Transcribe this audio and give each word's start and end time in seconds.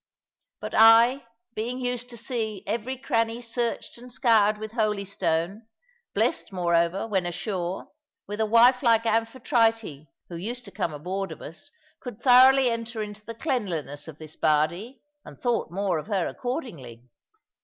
But 0.61 0.73
I, 0.73 1.27
being 1.53 1.77
used 1.79 2.09
to 2.09 2.17
see 2.17 2.63
every 2.65 2.97
cranny 2.97 3.39
searched 3.39 3.99
and 3.99 4.11
scoured 4.11 4.57
with 4.57 4.71
holy 4.71 5.05
stone, 5.05 5.67
blest, 6.15 6.51
moreover, 6.51 7.05
when 7.05 7.27
ashore, 7.27 7.89
with 8.25 8.41
a 8.41 8.47
wife 8.47 8.81
like 8.81 9.05
Amphitrite 9.05 10.07
(who 10.27 10.35
used 10.35 10.65
to 10.65 10.71
come 10.71 10.91
aboard 10.91 11.31
of 11.31 11.43
us), 11.43 11.69
could 11.99 12.19
thoroughly 12.19 12.71
enter 12.71 13.03
into 13.03 13.23
the 13.23 13.35
cleanliness 13.35 14.07
of 14.07 14.17
this 14.17 14.35
Bardie, 14.35 14.99
and 15.23 15.39
thought 15.39 15.69
more 15.69 15.99
of 15.99 16.07
her 16.07 16.25
accordingly. 16.25 17.03